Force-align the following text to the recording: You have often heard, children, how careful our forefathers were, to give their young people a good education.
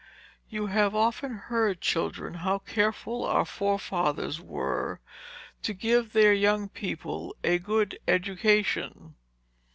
You 0.49 0.65
have 0.65 0.95
often 0.95 1.35
heard, 1.35 1.79
children, 1.79 2.33
how 2.41 2.57
careful 2.57 3.23
our 3.23 3.45
forefathers 3.45 4.41
were, 4.41 4.99
to 5.61 5.75
give 5.75 6.13
their 6.13 6.33
young 6.33 6.69
people 6.69 7.35
a 7.43 7.59
good 7.59 7.99
education. 8.07 9.13